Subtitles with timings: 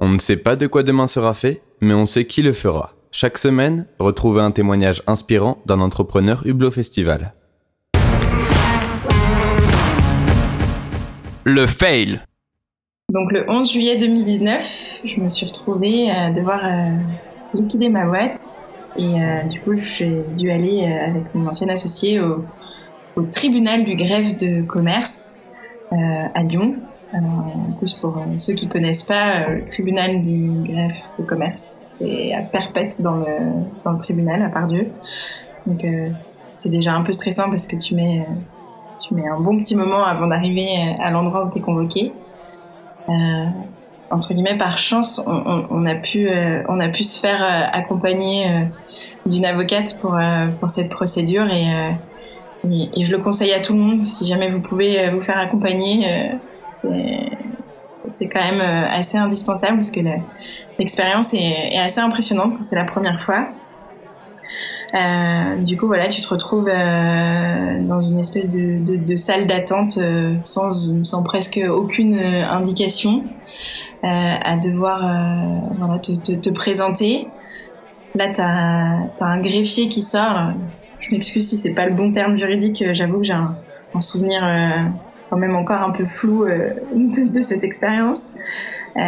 [0.00, 2.92] On ne sait pas de quoi demain sera fait, mais on sait qui le fera.
[3.10, 7.34] Chaque semaine, retrouvez un témoignage inspirant d'un entrepreneur Hublot Festival.
[11.42, 12.20] Le fail.
[13.12, 16.90] Donc le 11 juillet 2019, je me suis retrouvée à devoir euh,
[17.54, 18.54] liquider ma boîte
[18.96, 22.44] et euh, du coup j'ai dû aller euh, avec mon ancien associé au,
[23.16, 25.40] au tribunal du greffe de commerce
[25.90, 26.76] à Lyon
[27.14, 31.80] en plus, pour euh, ceux qui connaissent pas, euh, le tribunal du greffe de commerce,
[31.82, 34.90] c'est à perpète dans le, dans le tribunal, à part Dieu.
[35.66, 36.10] Donc, euh,
[36.52, 38.26] c'est déjà un peu stressant parce que tu mets,
[38.98, 40.68] tu mets un bon petit moment avant d'arriver
[41.00, 42.12] à l'endroit où tu es convoqué.
[44.10, 46.28] entre guillemets, par chance, on, on, on a pu,
[46.68, 48.68] on a pu se faire accompagner
[49.24, 50.18] d'une avocate pour,
[50.58, 51.66] pour cette procédure et,
[52.68, 54.00] et, et, je le conseille à tout le monde.
[54.00, 56.32] Si jamais vous pouvez vous faire accompagner,
[56.68, 60.00] c'est quand même euh, assez indispensable parce que
[60.78, 63.48] l'expérience est, assez impressionnante quand c'est la première fois.
[64.94, 69.98] Euh, du coup, voilà, tu te retrouves euh, dans une espèce de, salle d'attente
[70.44, 73.24] sans, sans presque aucune indication,
[74.02, 75.00] à devoir
[75.78, 77.28] voilà, te, te, te, présenter.
[78.14, 80.52] Là, tu as, un greffier qui sort.
[80.98, 82.82] je m'excuse si c'est pas le bon terme juridique.
[82.92, 83.56] J'avoue que j'ai un,
[84.00, 84.42] souvenir
[85.30, 88.34] quand même encore un peu flou euh, de, de, cette expérience.
[88.96, 89.00] Euh,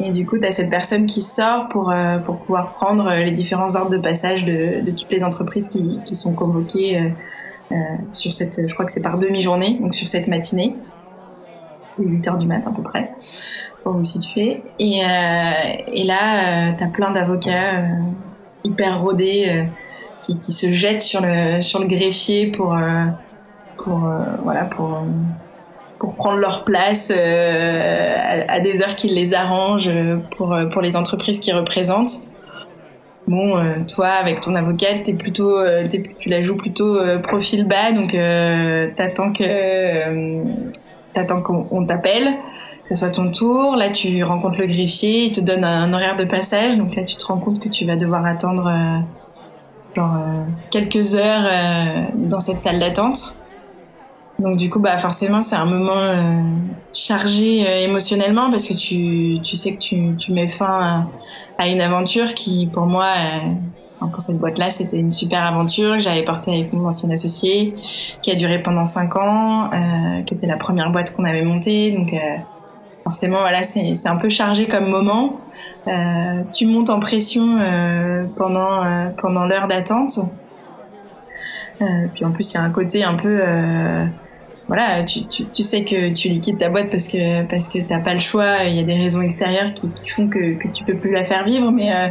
[0.00, 3.30] et du coup, tu as cette personne qui sort pour, euh, pour pouvoir prendre les
[3.30, 7.12] différents ordres de passage de, de toutes les entreprises qui, qui sont convoquées
[7.72, 7.74] euh,
[8.12, 10.76] sur cette, je crois que c'est par demi-journée, donc sur cette matinée.
[11.96, 13.12] 8 heures du matin à peu près,
[13.84, 14.64] pour vous situer.
[14.80, 15.02] Et,
[15.92, 17.86] et là, tu as plein d'avocats
[18.64, 19.68] hyper rodés
[20.20, 22.76] qui, qui se jettent sur le, sur le greffier pour
[23.76, 25.02] pour euh, voilà pour
[25.98, 28.16] pour prendre leur place euh,
[28.48, 29.90] à, à, des heures qui les arrangent
[30.36, 32.28] pour pour les entreprises qu'ils représentent.
[33.26, 37.18] Bon, euh, toi, avec ton avocate, t'es plutôt, euh, es, tu la joues plutôt euh,
[37.18, 40.44] profil bas, donc euh, t'attends que
[41.14, 42.34] t'attends qu'on t'appelle,
[42.82, 43.76] que ce soit ton tour.
[43.76, 47.16] Là, tu rencontres le greffier, il te donne un, horaire de passage, donc là, tu
[47.16, 48.70] te rends compte que tu vas devoir attendre
[49.96, 50.16] genre
[50.70, 51.48] quelques heures
[52.14, 53.40] dans cette salle d'attente.
[54.38, 56.42] Donc du coup, bah forcément, c'est un moment euh,
[56.92, 61.06] chargé euh, émotionnellement parce que tu, tu sais que tu, tu mets fin
[61.58, 65.94] à, à, une aventure qui, pour moi, euh, pour cette boîte-là, c'était une super aventure
[65.94, 67.76] que j'avais portée avec mon ancien associé,
[68.22, 71.92] qui a duré pendant cinq ans, euh, qui était la première boîte qu'on avait montée.
[71.92, 72.18] Donc euh,
[73.04, 75.38] forcément, voilà, c'est, c'est un peu chargé comme moment.
[76.52, 77.58] tu montes en pression
[78.36, 80.18] pendant pendant l'heure d'attente.
[82.14, 83.40] puis en plus, il y a un côté un peu
[84.66, 87.98] voilà, tu, tu, tu, sais que tu liquides ta boîte parce que parce que t'as
[87.98, 88.64] pas le choix.
[88.66, 91.22] Il y a des raisons extérieures qui, qui font que, que tu peux plus la
[91.22, 92.08] faire vivre, mais euh,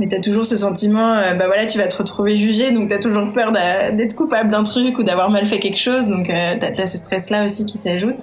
[0.00, 2.98] mais t'as toujours ce sentiment, euh, bah voilà, tu vas te retrouver jugé, donc t'as
[2.98, 6.68] toujours peur d'être coupable d'un truc ou d'avoir mal fait quelque chose, donc euh, t'as
[6.68, 8.22] as ce stress-là aussi qui s'ajoute.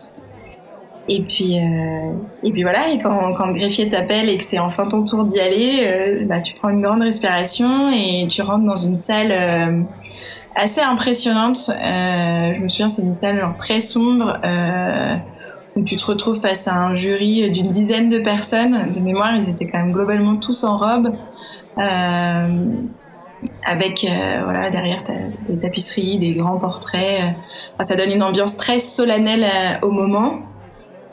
[1.07, 2.11] Et puis euh,
[2.43, 5.25] et puis voilà, et quand quand le greffier t'appelle et que c'est enfin ton tour
[5.25, 9.85] d'y aller, euh, bah tu prends une grande respiration et tu rentres dans une salle
[10.61, 11.69] assez impressionnante.
[11.69, 15.15] Euh, je me souviens, c'est une salle très sombre euh,
[15.75, 18.91] où tu te retrouves face à un jury d'une dizaine de personnes.
[18.91, 21.13] De mémoire, ils étaient quand même globalement tous en robe.
[21.77, 22.65] Euh,
[23.65, 24.05] avec
[24.43, 25.01] voilà derrière
[25.47, 27.21] des tapisseries, des grands portraits.
[27.79, 29.47] Ça donne une ambiance très solennelle
[29.81, 30.39] au moment.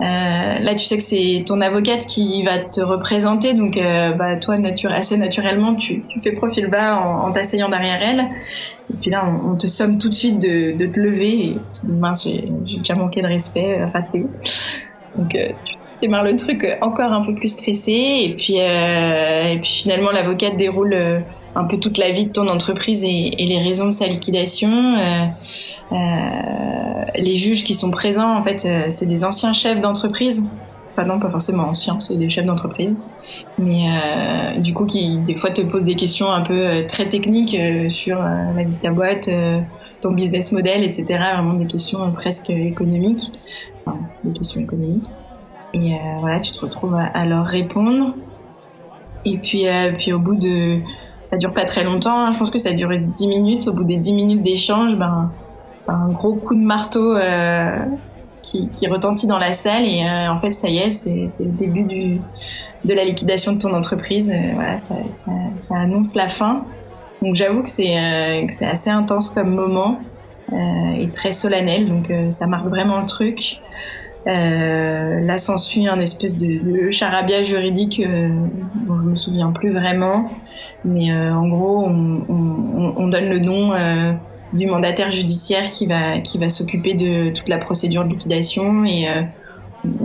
[0.02, 4.36] Euh, là, tu sais que c'est ton avocate qui va te représenter, donc euh, bah,
[4.36, 8.20] toi, nature, assez naturellement, tu, tu fais profil bas en, en t'asseyant derrière elle.
[8.90, 11.30] Et puis là, on, on, te somme tout de suite de, de te lever.
[11.30, 11.56] Et
[11.88, 14.26] mince, j'ai déjà manqué de respect, euh, raté.
[15.16, 17.92] Donc, tu démarres le truc encore un peu plus stressé.
[17.92, 21.24] Et puis, et puis finalement, l'avocate déroule
[21.54, 24.68] un peu toute la vie de ton entreprise et, et les raisons de sa liquidation.
[25.92, 30.48] Euh, les juges qui sont présents, en fait, euh, c'est des anciens chefs d'entreprise.
[30.92, 33.02] Enfin non, pas forcément anciens, c'est des chefs d'entreprise.
[33.58, 37.06] Mais euh, du coup, qui des fois te posent des questions un peu euh, très
[37.06, 37.56] techniques
[37.90, 39.28] sur la vie de ta boîte,
[40.00, 41.04] ton business model, etc.
[41.34, 43.32] Vraiment des questions presque économiques.
[43.84, 45.10] Enfin, des questions économiques.
[45.74, 48.14] Et voilà, tu te retrouves à, à, leur répondre.
[49.26, 49.66] Et puis,
[49.98, 50.78] puis au bout de...
[51.26, 53.68] Ça dure pas très longtemps, hein, je pense que ça a duré 10 minutes.
[53.68, 55.30] Au bout des 10 minutes d'échange, ben
[55.88, 57.76] un gros coup de marteau euh,
[58.42, 59.84] qui, qui, retentit dans la salle.
[59.84, 62.20] Et euh, en fait ça y est c'est le début du,
[62.84, 64.30] de la liquidation de ton entreprise.
[64.30, 66.64] Euh, voilà ça, ça, ça, annonce la fin.
[67.22, 70.00] Donc j'avoue que c'est euh, assez intense comme moment
[70.52, 71.88] euh, et très solennel.
[71.88, 73.60] Donc ça marque vraiment le truc
[74.26, 78.28] là s'ensuit un espèce de, charabia juridique euh,
[78.86, 80.30] dont je me souviens plus vraiment,
[80.84, 84.12] mais euh, en gros on, on, on, donne le nom euh,
[84.52, 89.08] du mandataire judiciaire qui va qui va s'occuper de toute la procédure de liquidation et
[89.08, 89.22] euh,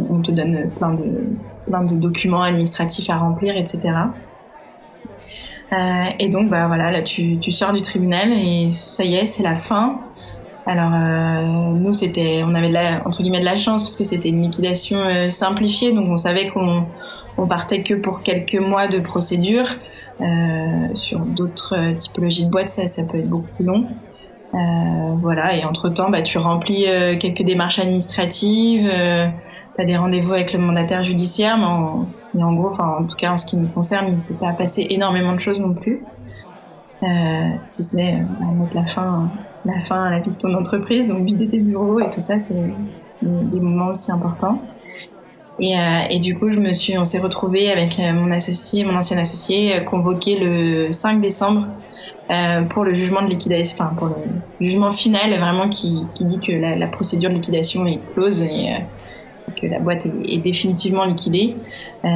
[0.10, 1.30] on te donne plein de
[1.66, 3.94] plein de documents administratifs à remplir, etc.
[6.20, 9.44] et donc bah voilà là tu, tu sors du tribunal et ça y est c'est
[9.44, 10.02] la fin
[10.66, 14.04] alors euh, nous c'était, on avait de la, entre guillemets de la chance parce que
[14.04, 16.86] c'était une liquidation euh, simplifiée, donc on savait qu'on
[17.38, 19.66] on partait que pour quelques mois de procédure.
[20.20, 23.88] Euh, sur d'autres typologies de boîtes, ça, ça peut être beaucoup plus long.
[24.54, 26.86] Voilà, et entre temps, bah, tu remplis
[27.20, 28.92] quelques démarches administratives,
[29.78, 33.16] tu des rendez-vous avec le mandataire judiciaire, mais en, mais en gros, enfin en tout
[33.16, 36.04] cas en ce qui nous concerne, il s'est pas passé énormément de choses non plus,
[37.64, 39.30] si ce n'est bah, mettre la fin
[39.66, 42.40] la fin à la vie de ton entreprise, donc vider tes bureaux et tout ça,
[42.40, 42.74] c'est des,
[43.22, 44.62] des, moments aussi importants.
[45.60, 48.84] Et, euh, et, du coup, je me suis, on s'est retrouvé avec euh, mon associé,
[48.84, 51.68] mon ancien associé, euh, convoqué le 5 décembre
[52.32, 54.16] euh, pour le jugement de liquidation, enfin pour le
[54.60, 58.70] jugement final, vraiment qui, qui dit que la, la, procédure de liquidation est close et
[58.70, 58.80] euh,
[59.60, 61.56] que la boîte est, définitivement liquidée.
[62.06, 62.08] Euh,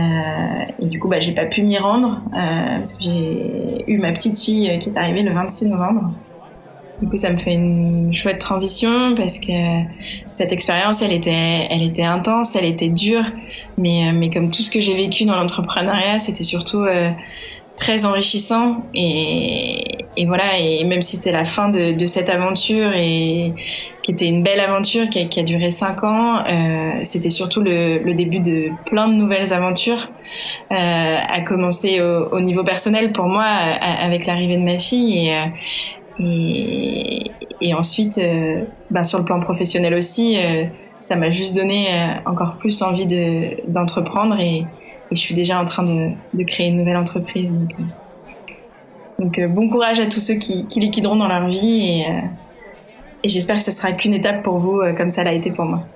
[0.80, 4.39] et du coup, bah, j'ai pas pu m'y rendre parce que j'ai eu ma petite
[4.39, 6.12] fille qui est arrivée le 26 novembre.
[7.01, 9.51] Du coup, ça me fait une chouette transition parce que
[10.30, 13.25] cette expérience, elle était, elle était intense, elle était dure,
[13.77, 17.12] mais, mais comme tout ce que j'ai vécu dans l'entrepreneuriat, c'était surtout euh,
[17.75, 19.83] très enrichissant et,
[20.18, 20.58] et voilà.
[20.60, 23.54] Et même si c'était la fin de, de, cette aventure et
[24.02, 27.62] qui était une belle aventure qui a, qui a duré cinq ans, euh, c'était surtout
[27.62, 30.08] le, le, début de plein de nouvelles aventures.
[30.72, 35.38] Euh, à commencer au, au, niveau personnel pour moi avec l'arrivée de ma fille et
[36.20, 40.66] et, et ensuite, euh, bah, sur le plan professionnel aussi, euh,
[41.00, 44.66] ça m'a juste donné euh, encore plus envie de, d'entreprendre et, et,
[45.12, 47.60] je suis déjà en train de, de créer une nouvelle entreprise.
[47.80, 47.84] Euh,
[49.20, 52.06] donc euh, bon courage à tous ceux qui, qui liquideront dans leur vie et,
[53.24, 55.88] et j'espère que ce sera qu'une étape pour vous comme ça l'a été pour moi.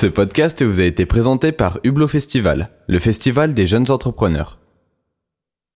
[0.00, 4.59] Ce podcast vous a été présenté par Hublot Festival, le festival des jeunes entrepreneurs.